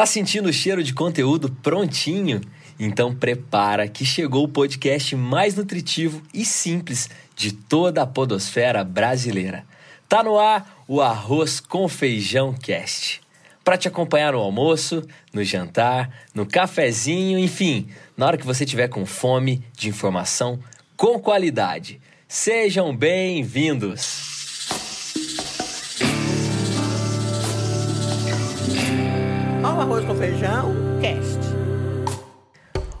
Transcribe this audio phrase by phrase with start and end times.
[0.00, 2.40] Tá sentindo o cheiro de conteúdo prontinho?
[2.78, 9.62] Então prepara que chegou o podcast mais nutritivo e simples de toda a podosfera brasileira.
[10.08, 13.20] Tá no ar o Arroz com Feijão Cast.
[13.62, 17.86] Para te acompanhar no almoço, no jantar, no cafezinho, enfim,
[18.16, 20.58] na hora que você tiver com fome de informação
[20.96, 22.00] com qualidade.
[22.26, 24.29] Sejam bem-vindos!
[29.90, 30.72] Arroz com Feijão
[31.02, 31.40] Cast.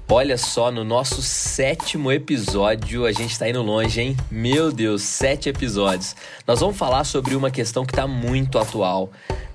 [0.08, 4.16] Olha só, no nosso sétimo episódio, a gente tá indo longe, hein?
[4.28, 6.16] Meu Deus, sete episódios.
[6.44, 9.08] Nós vamos falar sobre uma questão que tá muito atual,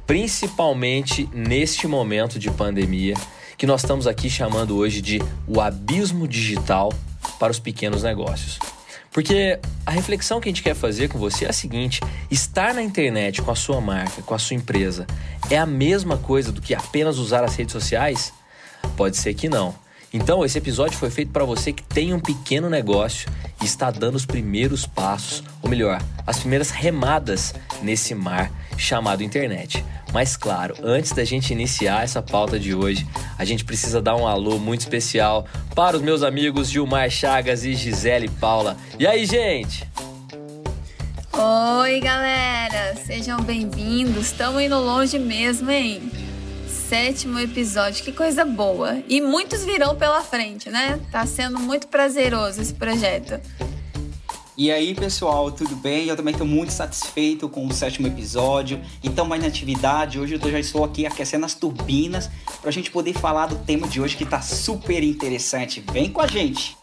[0.08, 3.16] principalmente neste momento de pandemia,
[3.58, 6.94] que nós estamos aqui chamando hoje de o abismo digital
[7.38, 8.58] para os pequenos negócios.
[9.16, 12.84] Porque a reflexão que a gente quer fazer com você é a seguinte: estar na
[12.84, 15.08] internet com a sua marca, com a sua empresa,
[15.50, 18.34] é a mesma coisa do que apenas usar as redes sociais?
[18.98, 19.74] Pode ser que não.
[20.14, 23.30] Então, esse episódio foi feito para você que tem um pequeno negócio
[23.62, 29.82] e está dando os primeiros passos, ou melhor, as primeiras remadas nesse mar chamado internet.
[30.16, 33.06] Mas claro, antes da gente iniciar essa pauta de hoje,
[33.38, 37.74] a gente precisa dar um alô muito especial para os meus amigos Gilmar Chagas e
[37.74, 38.78] Gisele Paula.
[38.98, 39.86] E aí, gente?
[41.34, 42.96] Oi, galera!
[43.06, 44.28] Sejam bem-vindos.
[44.28, 46.10] Estamos indo longe mesmo, hein?
[46.66, 49.00] Sétimo episódio, que coisa boa.
[49.10, 50.98] E muitos virão pela frente, né?
[51.12, 53.38] Tá sendo muito prazeroso esse projeto.
[54.58, 56.08] E aí, pessoal, tudo bem?
[56.08, 58.80] Eu também estou muito satisfeito com o sétimo episódio.
[59.04, 62.30] Então, mais na atividade, hoje eu já estou aqui aquecendo as turbinas
[62.62, 65.84] para a gente poder falar do tema de hoje que está super interessante.
[65.92, 66.78] Vem com a gente!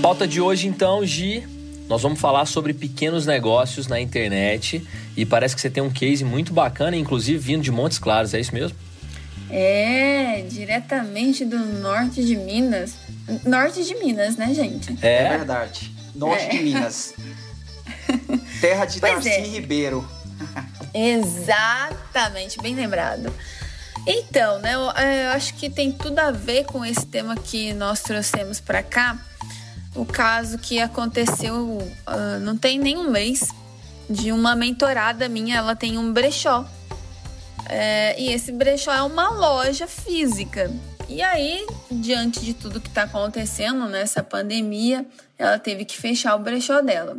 [0.00, 1.46] Pauta de hoje, então, Gi,
[1.90, 4.82] nós vamos falar sobre pequenos negócios na internet
[5.14, 8.40] e parece que você tem um case muito bacana, inclusive vindo de Montes Claros, é
[8.40, 8.78] isso mesmo?
[9.50, 12.94] É, diretamente do norte de Minas.
[13.44, 14.96] Norte de Minas, né, gente?
[15.02, 15.92] É, é verdade.
[16.14, 16.48] Norte é.
[16.48, 17.14] de Minas.
[18.60, 19.46] Terra de pois Darcy é.
[19.46, 20.08] Ribeiro.
[20.92, 23.32] Exatamente, bem lembrado.
[24.06, 27.72] Então, né, eu, é, eu, acho que tem tudo a ver com esse tema que
[27.74, 29.18] nós trouxemos para cá.
[29.94, 33.48] O caso que aconteceu uh, não tem nenhum mês
[34.08, 36.64] de uma mentorada minha, ela tem um brechó.
[37.68, 40.70] É, e esse brechó é uma loja física.
[41.08, 45.06] E aí, diante de tudo que está acontecendo nessa pandemia,
[45.38, 47.18] ela teve que fechar o brechó dela.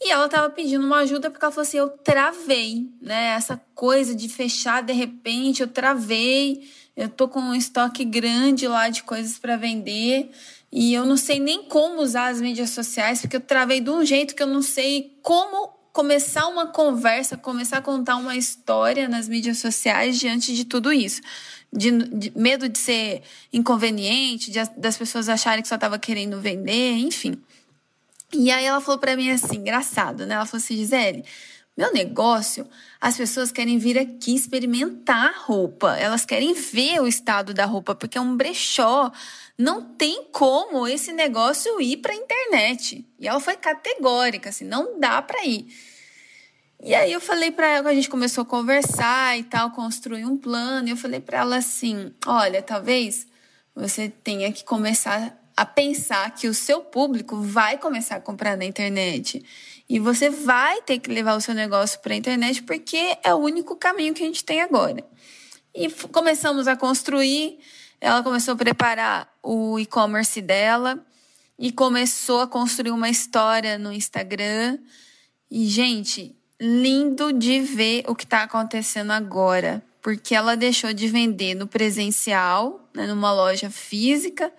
[0.00, 3.34] E ela estava pedindo uma ajuda porque ela falou assim: eu travei, né?
[3.36, 6.68] Essa coisa de fechar de repente, eu travei.
[6.96, 10.30] Eu tô com um estoque grande lá de coisas para vender
[10.76, 14.04] e eu não sei nem como usar as mídias sociais porque eu travei de um
[14.04, 19.26] jeito que eu não sei como começar uma conversa, começar a contar uma história nas
[19.26, 21.22] mídias sociais diante de tudo isso
[21.74, 23.22] de, de, medo de ser
[23.52, 27.36] inconveniente, de, das pessoas acharem que só estava querendo vender, enfim.
[28.32, 30.34] E aí ela falou para mim assim, engraçado, né?
[30.34, 31.24] Ela falou assim, Gisele,
[31.76, 32.66] meu negócio,
[33.00, 38.16] as pessoas querem vir aqui experimentar roupa, elas querem ver o estado da roupa, porque
[38.16, 39.10] é um brechó.
[39.56, 43.06] Não tem como esse negócio ir para a internet.
[43.18, 45.66] E ela foi categórica, assim, não dá para ir.
[46.82, 50.36] E aí eu falei para ela, a gente começou a conversar e tal, construir um
[50.36, 53.26] plano, e eu falei para ela assim: "Olha, talvez
[53.74, 58.64] você tenha que começar a pensar que o seu público vai começar a comprar na
[58.64, 59.44] internet.
[59.88, 63.38] E você vai ter que levar o seu negócio para a internet porque é o
[63.38, 65.04] único caminho que a gente tem agora.
[65.74, 67.58] E começamos a construir,
[68.00, 70.98] ela começou a preparar o e-commerce dela
[71.58, 74.78] e começou a construir uma história no Instagram.
[75.50, 81.54] E, gente, lindo de ver o que está acontecendo agora, porque ela deixou de vender
[81.54, 84.50] no presencial, né, numa loja física,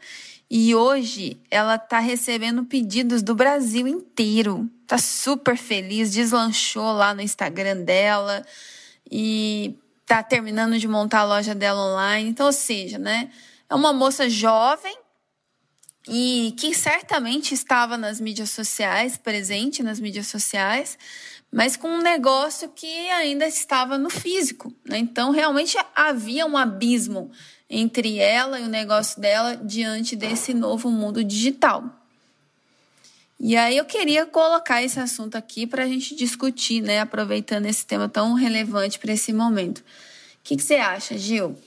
[0.50, 4.70] e hoje ela está recebendo pedidos do Brasil inteiro.
[4.86, 8.46] Tá super feliz, deslanchou lá no Instagram dela
[9.12, 12.30] e tá terminando de montar a loja dela online.
[12.30, 13.32] Então, ou seja, né,
[13.70, 14.96] é uma moça jovem
[16.08, 20.98] e que certamente estava nas mídias sociais, presente nas mídias sociais,
[21.52, 24.74] mas com um negócio que ainda estava no físico.
[24.86, 24.98] Né?
[25.00, 27.32] Então, realmente havia um abismo
[27.70, 31.84] entre ela e o negócio dela diante desse novo mundo digital.
[33.40, 37.02] E aí eu queria colocar esse assunto aqui para a gente discutir, né?
[37.02, 39.80] Aproveitando esse tema tão relevante para esse momento.
[39.80, 39.84] O
[40.44, 41.58] que, que você acha, Gil?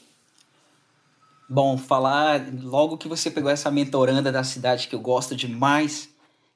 [1.50, 6.10] Bom, falar logo que você pegou essa mentoranda da cidade que eu gosto demais,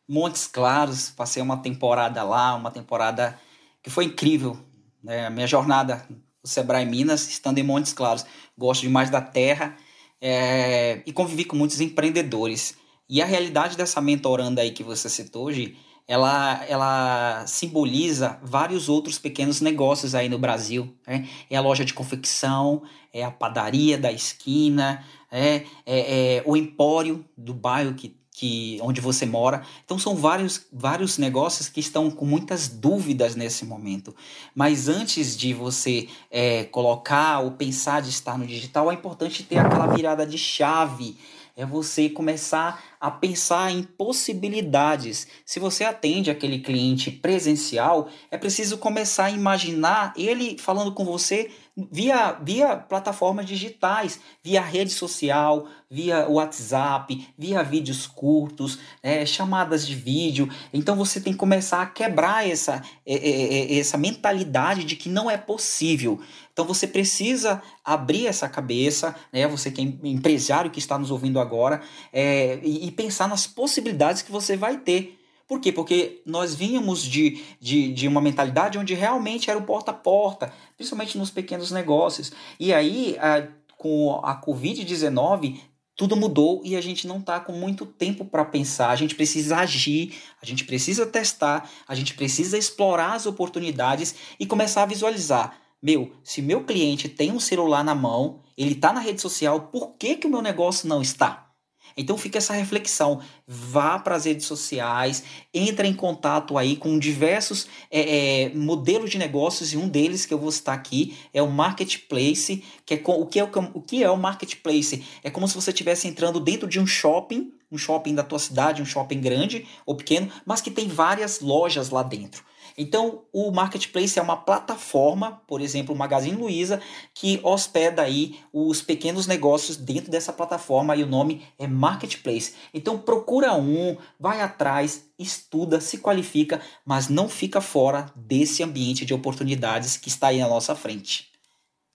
[0.07, 3.41] Montes Claros, passei uma temporada lá, uma temporada
[3.83, 4.59] que foi incrível.
[5.03, 5.27] né?
[5.27, 9.75] A minha jornada no Sebrae Minas, estando em Montes Claros, gosto demais da terra
[10.21, 12.77] é, e convivi com muitos empreendedores.
[13.09, 15.75] E a realidade dessa mentoranda aí que você citou hoje,
[16.13, 20.95] ela, ela simboliza vários outros pequenos negócios aí no Brasil.
[21.07, 21.27] Né?
[21.49, 22.83] É a loja de confecção,
[23.15, 28.99] é a padaria da esquina, é, é, é o empório do bairro que que onde
[29.01, 29.63] você mora.
[29.85, 34.17] Então são vários, vários negócios que estão com muitas dúvidas nesse momento.
[34.55, 39.59] Mas antes de você é, colocar ou pensar de estar no digital, é importante ter
[39.59, 41.17] aquela virada de chave.
[41.55, 45.27] É você começar a pensar em possibilidades.
[45.45, 51.51] Se você atende aquele cliente presencial, é preciso começar a imaginar ele falando com você
[51.77, 59.95] via, via plataformas digitais, via rede social, via WhatsApp, via vídeos curtos, é, chamadas de
[59.95, 60.49] vídeo.
[60.73, 65.31] Então você tem que começar a quebrar essa, é, é, essa mentalidade de que não
[65.31, 66.21] é possível.
[66.53, 69.49] Então você precisa abrir essa cabeça, né?
[69.49, 71.81] Você que é empresário que está nos ouvindo agora,
[72.13, 75.19] é, e, e pensar nas possibilidades que você vai ter.
[75.47, 75.73] Por quê?
[75.73, 80.53] Porque nós vínhamos de, de, de uma mentalidade onde realmente era o porta a porta,
[80.77, 82.33] principalmente nos pequenos negócios.
[82.59, 83.47] E aí, a,
[83.77, 85.61] com a Covid-19,
[85.97, 88.91] tudo mudou e a gente não está com muito tempo para pensar.
[88.91, 94.47] A gente precisa agir, a gente precisa testar, a gente precisa explorar as oportunidades e
[94.47, 95.57] começar a visualizar.
[95.83, 99.95] Meu, se meu cliente tem um celular na mão, ele está na rede social, por
[99.99, 101.52] que, que o meu negócio não está?
[101.97, 103.21] Então fica essa reflexão.
[103.47, 105.23] Vá para as redes sociais,
[105.53, 110.33] entre em contato aí com diversos é, é, modelos de negócios e um deles que
[110.33, 112.65] eu vou citar aqui é o marketplace.
[112.85, 115.05] Que é o, que é, o que é o marketplace?
[115.23, 118.83] É como se você estivesse entrando dentro de um shopping, um shopping da tua cidade,
[118.83, 122.45] um shopping grande ou pequeno, mas que tem várias lojas lá dentro.
[122.77, 126.81] Então, o marketplace é uma plataforma, por exemplo, o Magazine Luiza,
[127.15, 132.55] que hospeda aí os pequenos negócios dentro dessa plataforma e o nome é Marketplace.
[132.73, 139.15] Então, procura um, vai atrás, estuda, se qualifica, mas não fica fora desse ambiente de
[139.15, 141.31] oportunidades que está aí na nossa frente.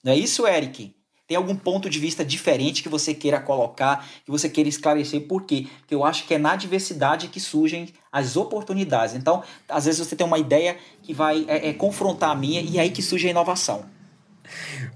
[0.04, 0.97] Não é isso, Eric?
[1.28, 5.28] Tem algum ponto de vista diferente que você queira colocar, que você queira esclarecer?
[5.28, 5.68] Por quê?
[5.80, 9.14] Porque eu acho que é na diversidade que surgem as oportunidades.
[9.14, 12.78] Então, às vezes você tem uma ideia que vai é, é, confrontar a minha e
[12.78, 13.84] é aí que surge a inovação.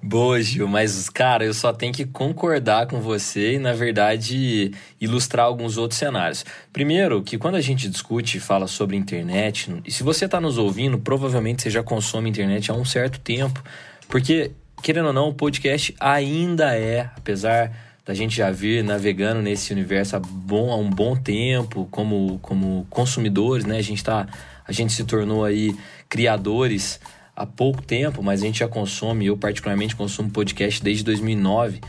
[0.02, 5.46] Boa, Gil, mas, cara, eu só tenho que concordar com você e, na verdade, ilustrar
[5.46, 6.46] alguns outros cenários.
[6.72, 10.58] Primeiro, que quando a gente discute e fala sobre internet, e se você está nos
[10.58, 13.62] ouvindo, provavelmente você já consome internet há um certo tempo,
[14.08, 14.52] porque
[14.82, 17.72] querendo ou não, o podcast ainda é, apesar
[18.06, 22.86] da gente já vir navegando nesse universo há, bom, há um bom tempo, como, como
[22.90, 23.78] consumidores, né?
[23.78, 24.28] A gente, tá,
[24.68, 25.76] a gente se tornou aí
[26.10, 27.00] criadores
[27.36, 31.80] há pouco tempo, mas a gente já consome, eu particularmente consumo podcast desde 2009,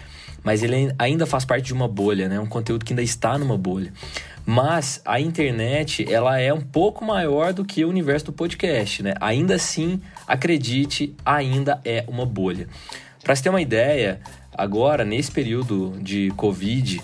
[0.44, 2.38] mas ele ainda faz parte de uma bolha, né?
[2.38, 3.92] Um conteúdo que ainda está numa bolha.
[4.44, 9.14] Mas a internet, ela é um pouco maior do que o universo do podcast, né?
[9.20, 12.68] Ainda assim, acredite, ainda é uma bolha.
[13.22, 14.20] Para você ter uma ideia,
[14.52, 17.00] agora, nesse período de Covid,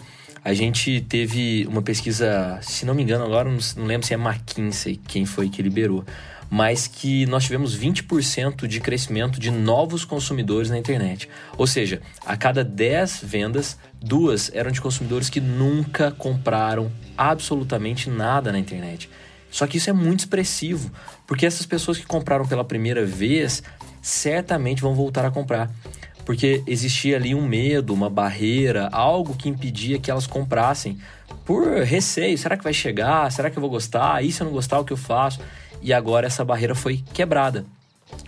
[0.48, 4.98] a gente teve uma pesquisa, se não me engano, agora não, lembro se é McKinsey
[5.06, 6.02] quem foi que liberou,
[6.48, 11.28] mas que nós tivemos 20% de crescimento de novos consumidores na internet.
[11.58, 18.50] Ou seja, a cada 10 vendas, duas eram de consumidores que nunca compraram absolutamente nada
[18.50, 19.10] na internet.
[19.50, 20.90] Só que isso é muito expressivo,
[21.26, 23.62] porque essas pessoas que compraram pela primeira vez
[24.00, 25.70] certamente vão voltar a comprar.
[26.28, 30.98] Porque existia ali um medo, uma barreira, algo que impedia que elas comprassem
[31.42, 32.36] por receio.
[32.36, 33.32] Será que vai chegar?
[33.32, 34.22] Será que eu vou gostar?
[34.22, 35.40] E se eu não gostar, o que eu faço?
[35.80, 37.64] E agora essa barreira foi quebrada.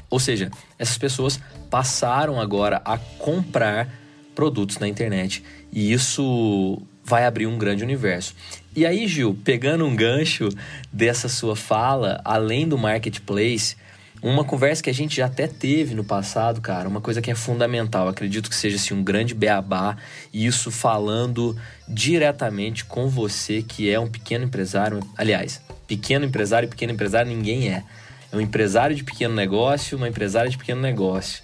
[0.08, 1.38] Ou seja, essas pessoas
[1.68, 3.86] passaram agora a comprar
[4.34, 5.44] produtos na internet.
[5.70, 8.34] E isso vai abrir um grande universo.
[8.74, 10.48] E aí, Gil, pegando um gancho
[10.90, 13.76] dessa sua fala, além do marketplace,
[14.22, 17.34] uma conversa que a gente já até teve no passado, cara, uma coisa que é
[17.34, 19.96] fundamental, acredito que seja assim, um grande beabá,
[20.32, 21.56] e isso falando
[21.88, 27.72] diretamente com você que é um pequeno empresário, aliás, pequeno empresário e pequeno empresário ninguém
[27.72, 27.82] é.
[28.32, 31.42] É um empresário de pequeno negócio, uma empresária de pequeno negócio.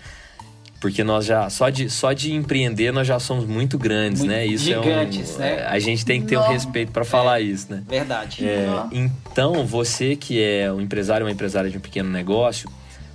[0.80, 4.46] Porque nós já, só de, só de empreender, nós já somos muito grandes, muito né?
[4.46, 5.66] Isso gigantes, é um, né?
[5.66, 7.82] A gente tem que ter um respeito para falar é, isso, né?
[7.88, 8.46] Verdade.
[8.46, 12.70] É, então, você que é um empresário ou uma empresária de um pequeno negócio,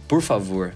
[0.07, 0.73] por favor,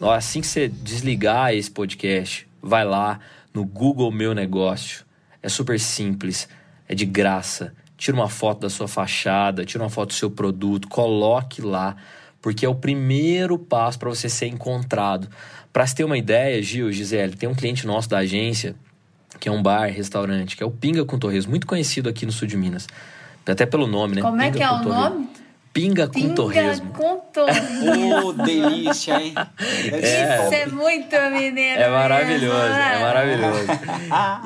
[0.00, 3.20] assim que você desligar esse podcast, vai lá
[3.54, 5.04] no Google Meu Negócio.
[5.42, 6.48] É super simples,
[6.88, 7.72] é de graça.
[7.96, 11.96] Tira uma foto da sua fachada, tira uma foto do seu produto, coloque lá
[12.42, 15.28] porque é o primeiro passo para você ser encontrado.
[15.72, 18.74] Para se ter uma ideia, Gil, Gisele, tem um cliente nosso da agência,
[19.38, 22.32] que é um bar, restaurante, que é o Pinga com Torresmo, muito conhecido aqui no
[22.32, 22.86] sul de Minas.
[23.46, 24.22] Até pelo nome, né?
[24.22, 25.10] Como Pinga é que é o Torresmo.
[25.10, 25.28] nome?
[25.72, 26.90] Pinga com Pinga Torresmo.
[26.92, 28.26] com torresmo.
[28.26, 29.34] Ô, delícia, hein?
[29.56, 31.80] Ser Isso é muito mineiro.
[31.80, 32.98] É maravilhoso, mesmo, é né?
[33.00, 33.66] maravilhoso.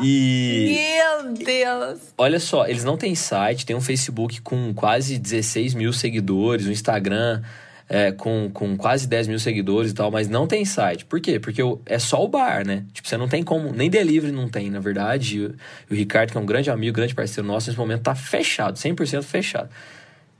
[0.02, 2.00] E Meu Deus.
[2.18, 6.70] olha só, eles não têm site, tem um Facebook com quase 16 mil seguidores, um
[6.70, 7.40] Instagram
[7.88, 11.04] é, com, com quase 10 mil seguidores e tal, mas não tem site.
[11.04, 11.38] Por quê?
[11.38, 12.84] Porque o- é só o bar, né?
[12.92, 15.36] Tipo, você não tem como, nem delivery não tem, na verdade.
[15.38, 15.54] E o,
[15.90, 18.78] e o Ricardo, que é um grande amigo, grande parceiro nosso, nesse momento tá fechado,
[18.78, 19.68] 100% fechado.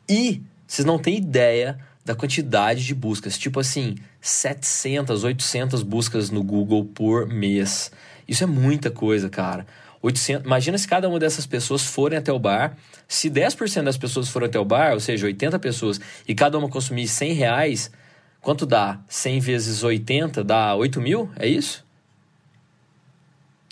[0.08, 3.38] E vocês não têm ideia da quantidade de buscas.
[3.38, 7.90] Tipo assim, 700, 800 buscas no Google por mês.
[8.26, 9.66] Isso é muita coisa, cara.
[10.04, 12.76] 800, imagina se cada uma dessas pessoas forem até o bar.
[13.08, 16.68] Se 10% das pessoas forem até o bar, ou seja, 80 pessoas, e cada uma
[16.68, 17.90] consumir 100 reais,
[18.38, 19.00] quanto dá?
[19.08, 21.30] 100 vezes 80 dá 8 mil?
[21.36, 21.82] É isso?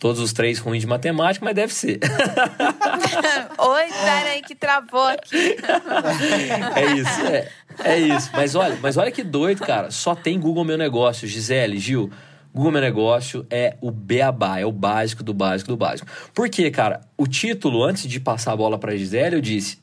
[0.00, 2.00] Todos os três ruins de matemática, mas deve ser.
[3.58, 5.56] Oi, peraí que travou aqui.
[6.74, 7.48] É isso, é,
[7.84, 8.30] é isso.
[8.32, 9.90] Mas olha, mas olha que doido, cara.
[9.90, 12.10] Só tem Google Meu Negócio, Gisele, Gil.
[12.54, 16.08] Google Meu Negócio é o beabá, é o básico do básico do básico.
[16.34, 17.00] Por quê, cara?
[17.16, 19.78] O título, antes de passar a bola pra Gisele, eu disse: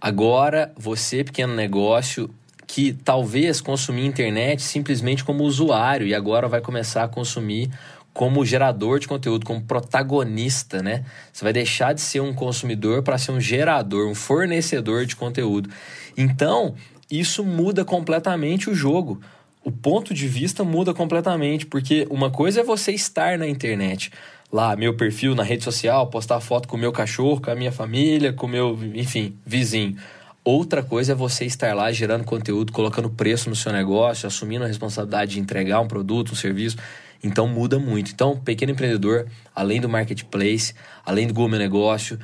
[0.00, 2.30] agora você, pequeno negócio,
[2.66, 7.70] que talvez consumia internet simplesmente como usuário e agora vai começar a consumir
[8.14, 11.04] como gerador de conteúdo, como protagonista, né?
[11.32, 15.68] Você vai deixar de ser um consumidor para ser um gerador, um fornecedor de conteúdo.
[16.16, 16.76] Então,
[17.10, 19.20] isso muda completamente o jogo.
[19.64, 24.12] O ponto de vista muda completamente, porque uma coisa é você estar na internet,
[24.52, 27.72] lá, meu perfil na rede social, postar foto com o meu cachorro, com a minha
[27.72, 29.96] família, com o meu, enfim, vizinho.
[30.44, 34.68] Outra coisa é você estar lá gerando conteúdo, colocando preço no seu negócio, assumindo a
[34.68, 36.76] responsabilidade de entregar um produto, um serviço.
[37.22, 38.12] Então muda muito.
[38.12, 40.74] Então, pequeno empreendedor, além do marketplace,
[41.06, 42.18] além do Google Meu Negócio,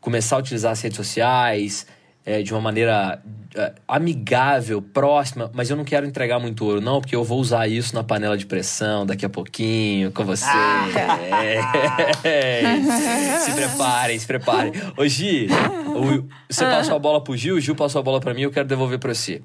[0.00, 1.86] começar a utilizar as redes sociais
[2.24, 3.22] é, de uma maneira
[3.54, 7.66] é, amigável, próxima, mas eu não quero entregar muito ouro, não, porque eu vou usar
[7.66, 10.46] isso na panela de pressão daqui a pouquinho com você.
[12.24, 12.76] É.
[13.40, 14.72] se preparem, se preparem.
[14.96, 15.48] Ô Gi,
[16.48, 18.68] você passou a bola pro Gil, o Gil passou a bola para mim, eu quero
[18.68, 19.42] devolver para você.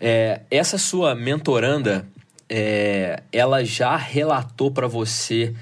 [0.00, 2.06] É, essa sua mentoranda,
[2.48, 5.54] é, ela já relatou para você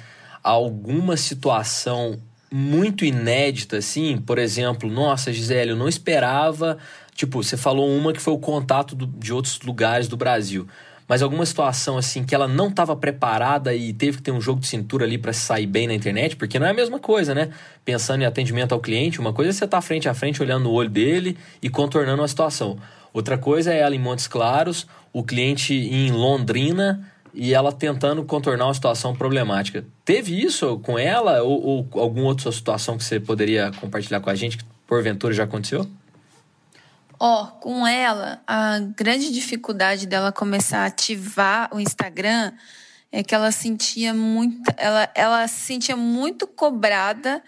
[0.42, 2.18] alguma situação
[2.52, 4.18] muito inédita, assim?
[4.18, 6.78] Por exemplo, nossa, Gisele, eu não esperava.
[7.14, 10.66] Tipo, você falou uma que foi o contato do- de outros lugares do Brasil.
[11.08, 14.60] Mas alguma situação assim que ela não estava preparada e teve que ter um jogo
[14.60, 17.50] de cintura ali para sair bem na internet, porque não é a mesma coisa, né?
[17.84, 20.70] Pensando em atendimento ao cliente, uma coisa é você estar frente a frente olhando no
[20.70, 22.78] olho dele e contornando a situação.
[23.12, 28.66] Outra coisa é ela em Montes Claros, o cliente em Londrina e ela tentando contornar
[28.66, 29.84] uma situação problemática.
[30.04, 34.34] Teve isso com ela ou, ou alguma outra situação que você poderia compartilhar com a
[34.34, 35.88] gente que porventura já aconteceu?
[37.18, 42.52] Ó, com ela, a grande dificuldade dela começar a ativar o Instagram
[43.10, 47.42] é que ela sentia muito, ela, ela se sentia muito cobrada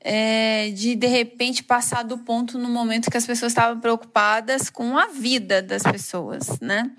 [0.00, 4.98] é, de de repente passar do ponto no momento que as pessoas estavam preocupadas com
[4.98, 6.90] a vida das pessoas, né?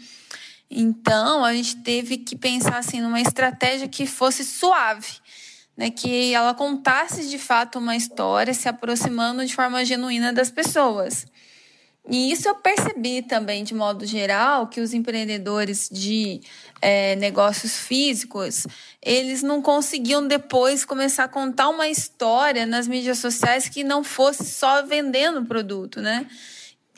[0.75, 5.13] Então a gente teve que pensar assim numa estratégia que fosse suave,
[5.77, 5.92] né?
[5.92, 11.27] Que ela contasse de fato uma história, se aproximando de forma genuína das pessoas.
[12.10, 16.42] E isso eu percebi também, de modo geral, que os empreendedores de
[16.82, 18.68] é, negócios físicos,
[19.01, 24.44] eles não conseguiam depois começar a contar uma história nas mídias sociais que não fosse
[24.44, 26.27] só vendendo o produto, né?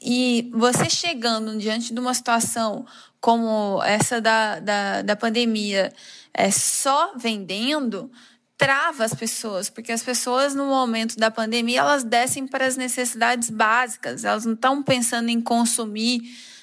[0.01, 2.85] E você chegando diante de uma situação
[3.25, 5.91] como essa da, da, da pandemia,
[6.31, 8.11] é, só vendendo,
[8.55, 13.49] trava as pessoas, porque as pessoas no momento da pandemia elas descem para as necessidades
[13.49, 16.21] básicas, elas não estão pensando em consumir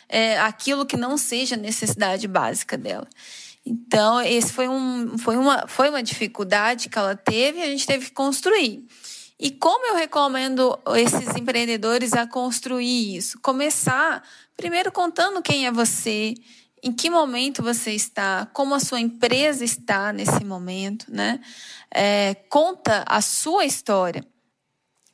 [0.08, 3.08] é, aquilo que não seja necessidade básica dela.
[3.66, 7.88] Então, esse foi, um, foi, uma, foi uma dificuldade que ela teve e a gente
[7.88, 8.86] teve que construir.
[9.44, 13.40] E como eu recomendo esses empreendedores a construir isso?
[13.40, 14.22] Começar
[14.56, 16.34] primeiro contando quem é você,
[16.80, 21.40] em que momento você está, como a sua empresa está nesse momento, né?
[21.92, 24.24] É, conta a sua história.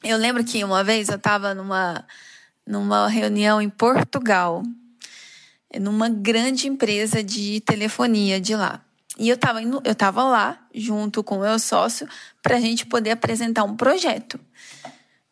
[0.05, 2.07] Eu lembro que uma vez eu estava numa,
[2.67, 4.63] numa reunião em Portugal,
[5.81, 8.85] numa grande empresa de telefonia de lá.
[9.19, 12.09] E eu estava eu tava lá, junto com o meu sócio,
[12.41, 14.39] para a gente poder apresentar um projeto.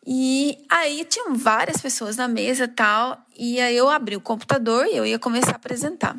[0.05, 4.97] E aí tinham várias pessoas na mesa tal, e aí eu abri o computador e
[4.97, 6.17] eu ia começar a apresentar.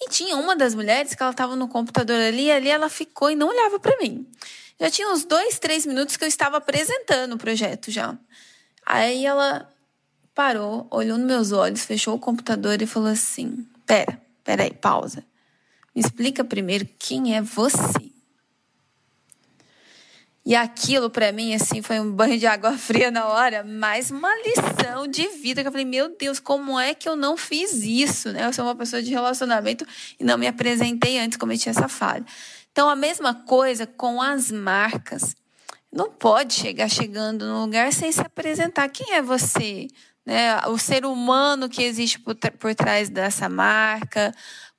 [0.00, 3.30] E tinha uma das mulheres que ela estava no computador ali, e ali ela ficou
[3.30, 4.26] e não olhava para mim.
[4.78, 8.16] Já tinha uns dois, três minutos que eu estava apresentando o projeto já.
[8.84, 9.68] Aí ela
[10.34, 15.24] parou, olhou nos meus olhos, fechou o computador e falou assim: Pera, pera aí, pausa.
[15.96, 18.12] Explica primeiro quem é você.
[20.44, 24.30] E aquilo para mim assim foi um banho de água fria na hora, mais uma
[24.42, 28.30] lição de vida que eu falei, meu Deus, como é que eu não fiz isso,
[28.30, 28.46] né?
[28.46, 29.86] Eu sou uma pessoa de relacionamento
[30.20, 32.24] e não me apresentei antes, cometi essa falha.
[32.70, 35.34] Então a mesma coisa com as marcas.
[35.90, 38.88] Não pode chegar chegando no lugar sem se apresentar.
[38.90, 39.88] Quem é você?
[40.26, 40.60] Né?
[40.66, 44.34] O ser humano que existe por, por trás dessa marca,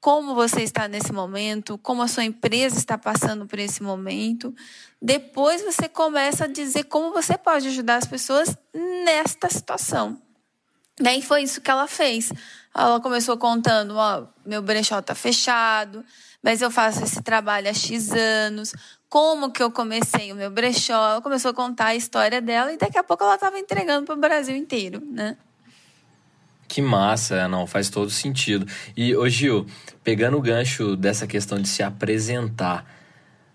[0.07, 4.55] como você está nesse momento, como a sua empresa está passando por esse momento.
[5.01, 8.57] Depois você começa a dizer como você pode ajudar as pessoas
[9.03, 10.17] nesta situação.
[10.97, 12.31] E foi isso que ela fez.
[12.73, 16.05] Ela começou contando: ó, meu brechó está fechado,
[16.41, 18.73] mas eu faço esse trabalho há X anos.
[19.09, 20.93] Como que eu comecei o meu brechó?
[20.93, 24.15] Ela começou a contar a história dela e daqui a pouco ela estava entregando para
[24.15, 25.35] o Brasil inteiro, né?
[26.67, 28.67] Que massa, não, faz todo sentido.
[28.95, 29.65] E, ô Gil,
[30.03, 32.85] pegando o gancho dessa questão de se apresentar,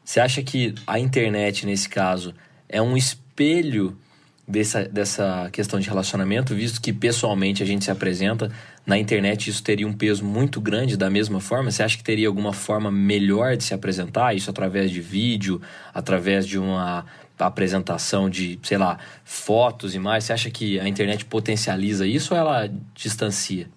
[0.05, 2.35] você acha que a internet, nesse caso,
[2.69, 3.97] é um espelho
[4.47, 8.51] dessa, dessa questão de relacionamento, visto que pessoalmente a gente se apresenta,
[8.85, 11.71] na internet isso teria um peso muito grande da mesma forma?
[11.71, 14.35] Você acha que teria alguma forma melhor de se apresentar?
[14.35, 15.61] Isso através de vídeo,
[15.95, 17.07] através de uma
[17.39, 20.25] apresentação de, sei lá, fotos e mais?
[20.25, 23.69] Você acha que a internet potencializa isso ou ela distancia?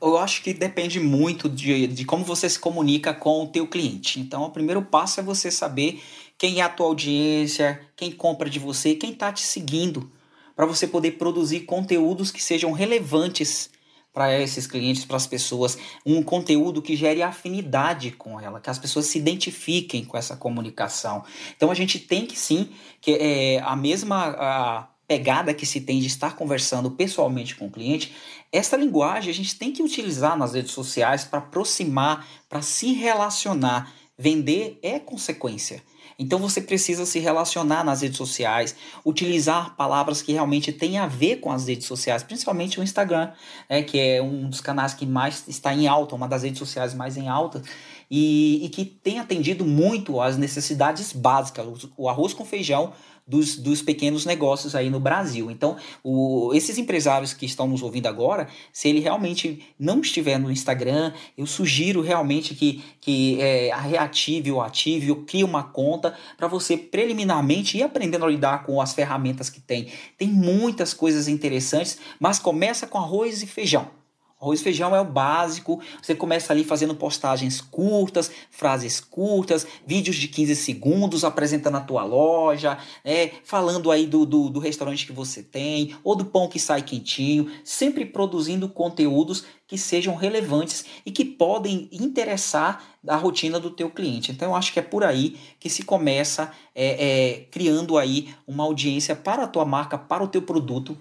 [0.00, 4.20] Eu acho que depende muito de, de como você se comunica com o teu cliente.
[4.20, 6.02] Então, o primeiro passo é você saber
[6.38, 10.10] quem é a tua audiência, quem compra de você, quem está te seguindo,
[10.54, 13.70] para você poder produzir conteúdos que sejam relevantes
[14.16, 18.78] para esses clientes, para as pessoas, um conteúdo que gere afinidade com ela, que as
[18.78, 21.22] pessoas se identifiquem com essa comunicação.
[21.54, 26.00] Então a gente tem que sim, que é a mesma a pegada que se tem
[26.00, 28.16] de estar conversando pessoalmente com o cliente,
[28.50, 33.92] essa linguagem a gente tem que utilizar nas redes sociais para aproximar, para se relacionar.
[34.18, 35.82] Vender é consequência.
[36.18, 38.74] Então você precisa se relacionar nas redes sociais,
[39.04, 43.32] utilizar palavras que realmente têm a ver com as redes sociais, principalmente o Instagram,
[43.68, 46.94] né, que é um dos canais que mais está em alta, uma das redes sociais
[46.94, 47.62] mais em alta,
[48.10, 52.92] e, e que tem atendido muito às necessidades básicas, o arroz com feijão
[53.26, 55.50] dos, dos pequenos negócios aí no Brasil.
[55.50, 60.50] Então, o, esses empresários que estão nos ouvindo agora, se ele realmente não estiver no
[60.50, 66.46] Instagram, eu sugiro realmente que, que é, reative ou ative ou crie uma conta para
[66.46, 69.88] você preliminarmente ir aprendendo a lidar com as ferramentas que tem.
[70.16, 73.90] Tem muitas coisas interessantes, mas começa com arroz e feijão.
[74.38, 75.80] Arroz e feijão é o básico.
[76.02, 82.04] Você começa ali fazendo postagens curtas, frases curtas, vídeos de 15 segundos apresentando a tua
[82.04, 83.30] loja, né?
[83.44, 87.50] falando aí do, do, do restaurante que você tem, ou do pão que sai quentinho,
[87.64, 94.30] sempre produzindo conteúdos que sejam relevantes e que podem interessar a rotina do teu cliente.
[94.32, 98.64] Então eu acho que é por aí que se começa é, é, criando aí uma
[98.64, 100.96] audiência para a tua marca, para o teu produto.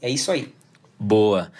[0.00, 0.54] É isso aí.
[0.98, 1.50] Boa.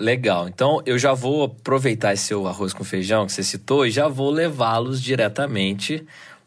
[0.00, 0.48] Legal.
[0.48, 4.08] Então eu já vou aproveitar esse seu arroz com feijão que você citou e já
[4.08, 6.04] vou levá-los diretamente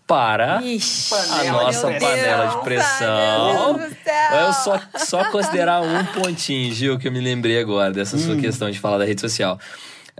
[0.07, 3.79] para Ixi, a nossa panela de pressão.
[3.79, 8.19] Eu só, só considerar um pontinho, Gil, que eu me lembrei agora dessa hum.
[8.19, 9.59] sua questão de falar da rede social.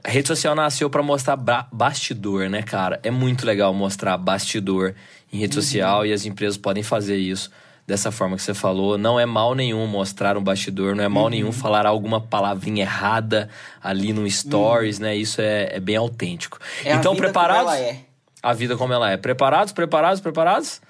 [0.04, 1.36] A rede social nasceu para mostrar
[1.72, 3.00] bastidor, né, cara?
[3.04, 4.94] É muito legal mostrar bastidor
[5.32, 5.62] em rede uhum.
[5.62, 7.50] social e as empresas podem fazer isso
[7.86, 8.98] dessa forma que você falou.
[8.98, 11.30] Não é mal nenhum mostrar um bastidor, não é mal uhum.
[11.30, 13.50] nenhum falar alguma palavrinha errada
[13.82, 15.04] ali no stories, uhum.
[15.04, 15.16] né?
[15.16, 16.60] Isso é, é, bem autêntico.
[16.84, 17.66] É então, preparados?
[17.66, 18.00] Como ela é.
[18.42, 19.18] A vida como ela é.
[19.18, 20.82] Preparados, preparados, preparados?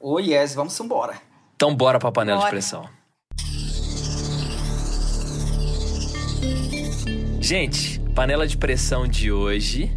[0.00, 1.14] Oh, yes, vamos embora.
[1.56, 2.50] Então, bora pra panela bora.
[2.50, 2.88] de pressão.
[7.40, 9.90] Gente, panela de pressão de hoje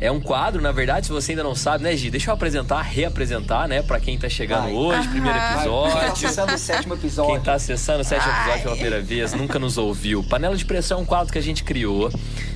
[0.00, 2.10] é um quadro, na verdade, se você ainda não sabe, né, Gi?
[2.10, 4.72] Deixa eu apresentar, reapresentar, né, pra quem tá chegando Ai.
[4.72, 5.92] hoje, primeiro episódio.
[5.92, 7.32] Quem tá acessando o sétimo episódio.
[7.32, 10.22] Quem tá acessando o sétimo episódio pela primeira vez, nunca nos ouviu.
[10.24, 12.10] Panela de pressão é um quadro que a gente criou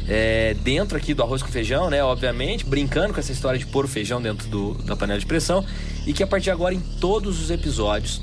[0.08, 3.84] é, dentro aqui do arroz com feijão, né, obviamente, brincando com essa história de pôr
[3.84, 5.64] o feijão dentro do, da panela de pressão.
[6.06, 8.20] E que a partir de agora, em todos os episódios,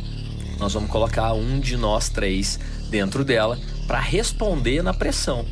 [0.60, 5.46] nós vamos colocar um de nós três dentro dela para responder na pressão.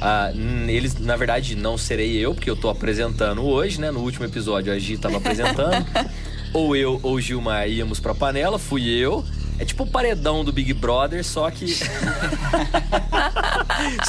[0.00, 0.30] Ah,
[0.68, 3.90] eles, na verdade, não serei eu, porque eu tô apresentando hoje, né?
[3.90, 5.84] No último episódio a Gi tava apresentando.
[6.52, 9.24] ou eu ou Gilmar íamos pra panela, fui eu.
[9.58, 11.66] É tipo o paredão do Big Brother, só que.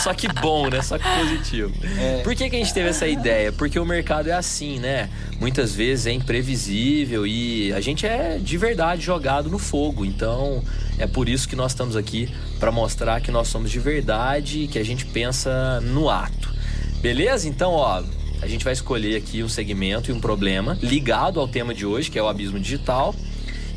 [0.03, 0.83] só que bom, né?
[0.83, 1.73] Só que positivo.
[1.97, 2.21] É.
[2.23, 3.51] Por que, que a gente teve essa ideia?
[3.51, 5.09] Porque o mercado é assim, né?
[5.39, 10.05] Muitas vezes é imprevisível e a gente é de verdade jogado no fogo.
[10.05, 10.63] Então
[10.99, 14.67] é por isso que nós estamos aqui para mostrar que nós somos de verdade e
[14.67, 16.53] que a gente pensa no ato.
[17.01, 17.47] Beleza?
[17.47, 18.03] Então, ó,
[18.39, 22.11] a gente vai escolher aqui um segmento e um problema ligado ao tema de hoje,
[22.11, 23.15] que é o abismo digital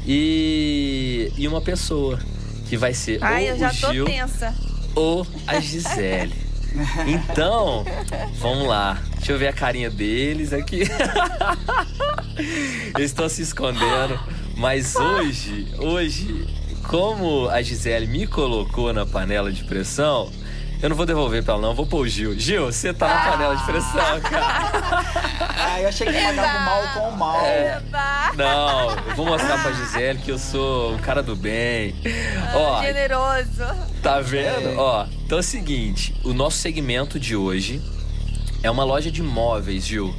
[0.06, 2.18] e, e uma pessoa
[2.68, 4.54] que vai ser Ai, ou eu já o Gil tô tensa.
[4.94, 6.34] ou a Gisele.
[7.06, 7.84] Então,
[8.38, 8.98] vamos lá.
[9.16, 10.84] Deixa eu ver a carinha deles aqui.
[12.96, 14.18] Eles estão se escondendo.
[14.56, 16.46] Mas hoje, hoje,
[16.88, 20.30] como a Gisele me colocou na panela de pressão,
[20.82, 21.68] eu não vou devolver pra ela, não.
[21.70, 22.38] Eu vou pôr o Gil.
[22.38, 25.04] Gil, você tá na panela de pressão, cara.
[25.56, 27.40] Ah, eu achei que pagava o mal com o mal.
[27.40, 27.80] É.
[28.36, 31.94] Não, eu vou mostrar pra Gisele que eu sou um cara do bem.
[32.54, 33.64] Ó, Generoso.
[34.02, 34.76] Tá vendo?
[34.78, 37.80] Ó, então é o seguinte, o nosso segmento de hoje
[38.62, 40.14] é uma loja de móveis, Gil.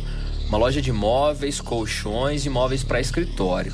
[0.47, 3.73] Uma loja de móveis, colchões e móveis para escritório.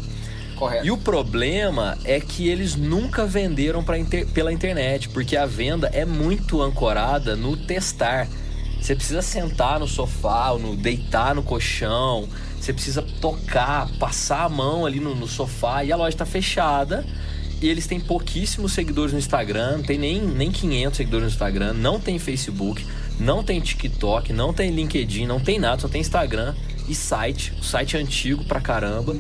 [0.60, 0.86] Correto.
[0.86, 6.04] E o problema é que eles nunca venderam inter- pela internet, porque a venda é
[6.04, 8.28] muito ancorada no testar.
[8.82, 12.28] Você precisa sentar no sofá, ou no deitar no colchão,
[12.60, 17.06] você precisa tocar, passar a mão ali no, no sofá e a loja está fechada.
[17.62, 21.74] E eles têm pouquíssimos seguidores no Instagram, não tem nem, nem 500 seguidores no Instagram,
[21.74, 22.86] não tem Facebook,
[23.18, 26.54] não tem TikTok, não tem LinkedIn, não tem nada, só tem Instagram
[26.88, 27.54] e site.
[27.60, 29.16] O site é antigo pra caramba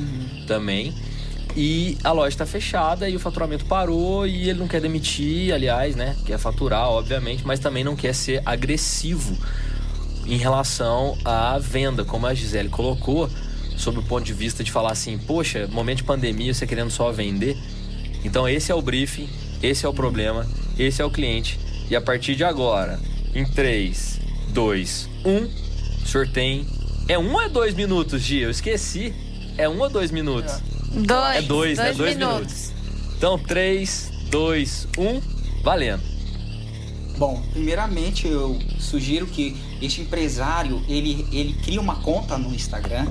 [0.47, 0.93] também.
[1.55, 5.95] E a loja está fechada e o faturamento parou e ele não quer demitir, aliás,
[5.95, 6.15] né?
[6.25, 9.35] Quer faturar, obviamente, mas também não quer ser agressivo
[10.25, 13.29] em relação à venda, como a Gisele colocou,
[13.75, 17.11] sob o ponto de vista de falar assim, poxa, momento de pandemia, você querendo só
[17.11, 17.57] vender.
[18.23, 19.27] Então esse é o briefing,
[19.61, 20.45] esse é o problema,
[20.77, 21.59] esse é o cliente.
[21.89, 22.99] E a partir de agora,
[23.33, 25.49] em 3, 2, 1,
[26.05, 26.65] sorteio.
[27.07, 28.43] É um ou é dois minutos, Gia?
[28.43, 29.13] Eu esqueci.
[29.57, 30.53] É um ou dois minutos?
[30.91, 31.37] Dois.
[31.37, 31.93] É dois, né?
[31.93, 32.71] Dois minutos.
[33.17, 35.21] Então, 3, 2, 1,
[35.63, 36.01] valendo.
[37.17, 43.07] Bom, primeiramente eu sugiro que este empresário, ele, ele cria uma conta no Instagram,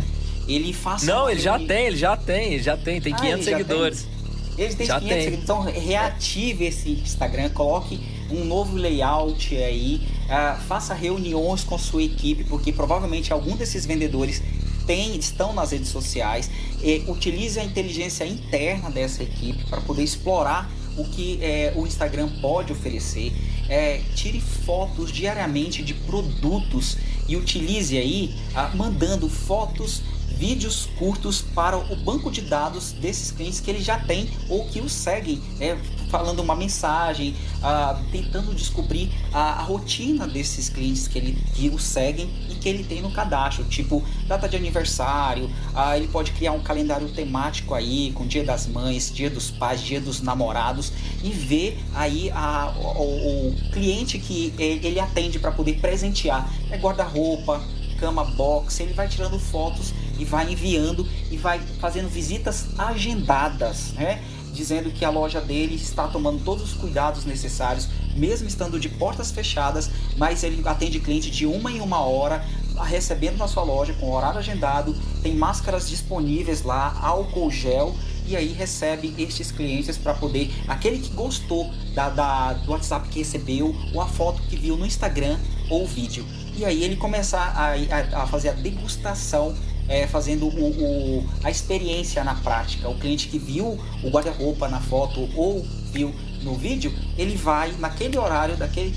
[0.47, 1.05] ele faça...
[1.05, 3.59] Não, ele já tem, ele já tem, ele já tem, tem Ah, 500 ele já
[3.59, 4.09] seguidores.
[4.57, 5.25] Ele tem Já 500 tem.
[5.25, 12.03] seguidores, então reative esse Instagram, coloque um novo layout aí, ah, faça reuniões com sua
[12.03, 14.43] equipe, porque provavelmente algum desses vendedores
[14.89, 16.51] tem, estão nas redes sociais.
[16.83, 22.31] Eh, utilize a inteligência interna dessa equipe para poder explorar o que eh, o Instagram
[22.41, 23.31] pode oferecer.
[23.69, 26.97] Eh, tire fotos diariamente de produtos
[27.29, 30.03] e utilize aí ah, mandando fotos
[30.39, 34.81] vídeos curtos para o banco de dados desses clientes que ele já tem ou que
[34.81, 35.77] o seguem, né,
[36.09, 41.79] falando uma mensagem, ah, tentando descobrir a, a rotina desses clientes que ele que o
[41.79, 46.53] seguem e que ele tem no cadastro, tipo data de aniversário, ah, ele pode criar
[46.53, 51.31] um calendário temático aí com Dia das Mães, Dia dos Pais, Dia dos Namorados e
[51.31, 57.61] ver aí a, o, o cliente que ele atende para poder presentear, é guarda-roupa,
[57.99, 64.23] cama box, ele vai tirando fotos e vai enviando e vai fazendo visitas agendadas, né?
[64.53, 69.31] Dizendo que a loja dele está tomando todos os cuidados necessários, mesmo estando de portas
[69.31, 72.45] fechadas, mas ele atende cliente de uma em uma hora,
[72.87, 77.95] recebendo na sua loja com horário agendado, tem máscaras disponíveis lá, álcool gel
[78.27, 83.21] e aí recebe estes clientes para poder aquele que gostou da, da- do WhatsApp que
[83.21, 85.39] recebeu ou a foto que viu no Instagram
[85.71, 89.57] ou vídeo e aí ele começar a, a- a fazer a degustação
[89.89, 94.81] é, fazendo o, o- a experiência na prática o cliente que viu o guarda-roupa na
[94.81, 98.95] foto ou viu no vídeo ele vai naquele horário daquele,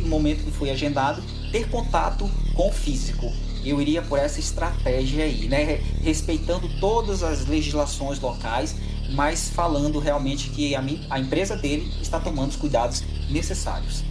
[0.00, 3.32] momento que foi agendado ter contato com o físico
[3.64, 5.64] eu iria por essa estratégia aí, né?
[6.00, 8.74] Respeitando todas as legislações locais,
[9.10, 14.04] mas falando realmente que a, a empresa dele está tomando os cuidados necessários.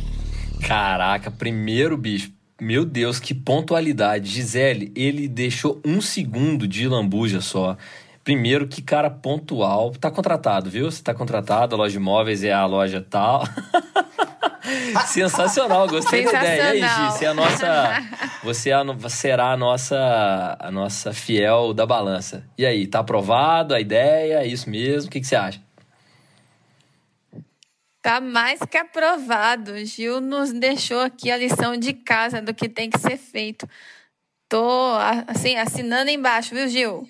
[0.60, 2.37] Caraca, primeiro bicho.
[2.60, 4.30] Meu Deus, que pontualidade.
[4.30, 7.78] Gisele, ele deixou um segundo de lambuja só.
[8.24, 9.92] Primeiro, que cara pontual.
[9.92, 10.90] Tá contratado, viu?
[10.90, 13.44] Você tá contratado, a loja de imóveis é a loja tal.
[15.06, 16.76] Sensacional, gostei da ideia.
[16.76, 16.90] E aí.
[16.90, 18.04] Gi, você é a nossa.
[18.44, 22.44] Você é a será a nossa, a nossa fiel da balança.
[22.58, 24.40] E aí, tá aprovado a ideia?
[24.40, 25.08] É isso mesmo?
[25.08, 25.67] O que, que você acha?
[28.08, 29.74] Tá mais que aprovado.
[29.74, 33.68] O Gil nos deixou aqui a lição de casa do que tem que ser feito.
[34.48, 34.94] Tô,
[35.28, 37.10] assim, assinando embaixo, viu, Gil?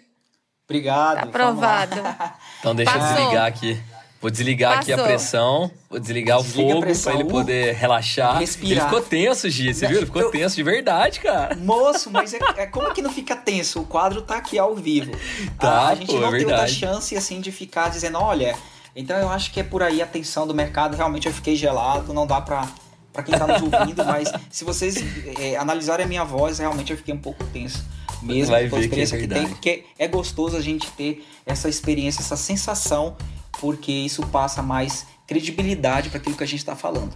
[0.68, 1.18] Obrigado.
[1.18, 1.96] Tá aprovado.
[2.60, 3.16] Então deixa eu Passou.
[3.18, 3.80] desligar aqui.
[4.20, 5.08] Vou desligar aqui a Passou.
[5.12, 8.40] pressão, vou desligar Desliga o fogo pra ele Uh, poder relaxar.
[8.40, 8.72] respirar.
[8.72, 9.98] Ele ficou tenso, Gi, você viu?
[9.98, 11.56] Ele ficou Eu- tenso de verdade, cara.
[11.56, 13.82] Moço, mas é, é- como que não fica tenso?
[13.82, 15.12] O quadro tá aqui ao vivo.
[15.60, 16.74] Tá, a, a gente pô, é não tem outra verdade.
[16.74, 18.58] chance assim de ficar dizendo, olha,
[18.98, 22.14] então eu acho que é por aí a tensão do mercado, realmente eu fiquei gelado,
[22.14, 22.68] não dá pra,
[23.14, 24.96] pra quem tá nos ouvindo, mas se vocês
[25.40, 27.86] é, analisarem a minha voz, realmente eu fiquei um pouco tenso.
[28.24, 30.90] Mesmo Vai com a ver que é experiência que, tem, porque é gostoso a gente
[30.94, 33.16] ter essa experiência, essa sensação,
[33.60, 37.14] porque isso passa mais credibilidade para aquilo que a gente tá falando.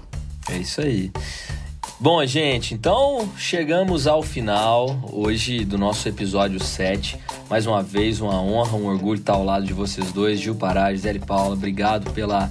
[0.49, 1.11] É isso aí.
[2.01, 7.15] Bom, gente, então chegamos ao final hoje do nosso episódio 7.
[7.47, 10.91] Mais uma vez, uma honra, um orgulho estar ao lado de vocês dois, Gil Pará,
[10.91, 11.53] Gisele Paula.
[11.53, 12.49] Obrigado pela,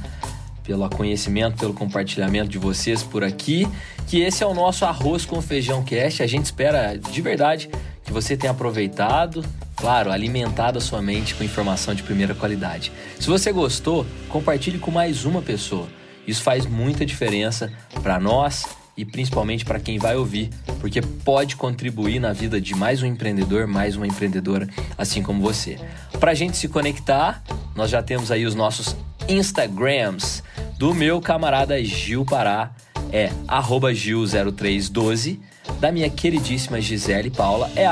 [0.62, 3.66] pelo conhecimento, pelo compartilhamento de vocês por aqui.
[4.06, 6.22] Que esse é o nosso Arroz com Feijão Cast.
[6.22, 7.68] A gente espera de verdade
[8.04, 12.92] que você tenha aproveitado, claro, alimentado a sua mente com informação de primeira qualidade.
[13.18, 15.88] Se você gostou, compartilhe com mais uma pessoa.
[16.24, 18.64] Isso faz muita diferença para nós
[19.00, 23.66] e principalmente para quem vai ouvir, porque pode contribuir na vida de mais um empreendedor,
[23.66, 25.78] mais uma empreendedora, assim como você.
[26.18, 27.42] Para a gente se conectar,
[27.74, 28.94] nós já temos aí os nossos
[29.26, 30.42] Instagrams
[30.78, 32.72] do meu camarada Gil Pará,
[33.10, 35.38] é arroba Gil0312,
[35.80, 37.88] da minha queridíssima Gisele Paula, é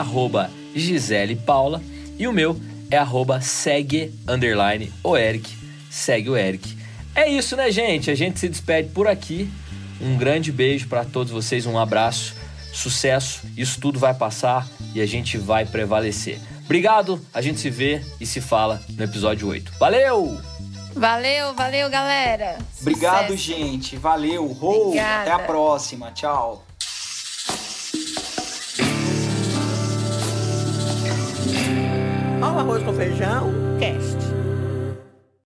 [0.74, 1.82] Gisele Paula,
[2.18, 5.50] e o meu é segue underline o Eric,
[5.90, 6.76] segue o Eric.
[7.14, 8.10] É isso, né, gente?
[8.10, 9.50] A gente se despede por aqui.
[10.00, 12.34] Um grande beijo para todos vocês, um abraço,
[12.72, 13.42] sucesso.
[13.56, 16.38] Isso tudo vai passar e a gente vai prevalecer.
[16.64, 19.72] Obrigado, a gente se vê e se fala no episódio 8.
[19.78, 20.38] Valeu!
[20.94, 22.58] Valeu, valeu, galera.
[22.80, 23.36] Obrigado, Sucesso.
[23.38, 23.96] gente.
[23.96, 24.50] Valeu.
[24.60, 25.22] Obrigada.
[25.22, 26.10] Até a próxima.
[26.10, 26.64] Tchau.
[32.42, 34.07] Arroz com feijão, cast.